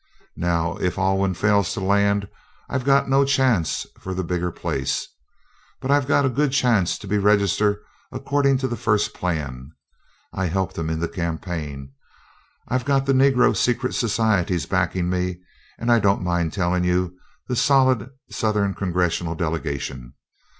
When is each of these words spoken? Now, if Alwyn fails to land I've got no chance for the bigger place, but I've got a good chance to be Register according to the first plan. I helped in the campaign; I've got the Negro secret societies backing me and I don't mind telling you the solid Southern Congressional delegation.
Now, 0.41 0.77
if 0.77 0.97
Alwyn 0.97 1.35
fails 1.35 1.73
to 1.75 1.79
land 1.79 2.27
I've 2.67 2.85
got 2.85 3.07
no 3.07 3.23
chance 3.23 3.85
for 3.99 4.15
the 4.15 4.23
bigger 4.23 4.49
place, 4.51 5.07
but 5.79 5.91
I've 5.91 6.07
got 6.07 6.25
a 6.25 6.29
good 6.29 6.51
chance 6.51 6.97
to 6.97 7.07
be 7.07 7.19
Register 7.19 7.83
according 8.11 8.57
to 8.57 8.67
the 8.67 8.75
first 8.75 9.13
plan. 9.13 9.73
I 10.33 10.47
helped 10.47 10.79
in 10.79 10.99
the 10.99 11.07
campaign; 11.07 11.93
I've 12.67 12.83
got 12.85 13.05
the 13.05 13.13
Negro 13.13 13.55
secret 13.55 13.93
societies 13.93 14.65
backing 14.65 15.07
me 15.07 15.37
and 15.77 15.91
I 15.91 15.99
don't 15.99 16.23
mind 16.23 16.51
telling 16.51 16.83
you 16.83 17.15
the 17.47 17.55
solid 17.55 18.09
Southern 18.31 18.73
Congressional 18.73 19.35
delegation. 19.35 20.13